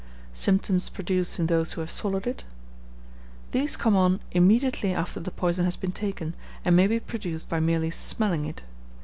[0.33, 2.43] Symptoms produced in those who have swallowed it.
[3.51, 6.33] These come on immediately after the poison has been taken,
[6.65, 8.63] and may be produced by merely smelling it.